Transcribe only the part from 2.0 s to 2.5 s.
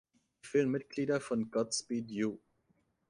You!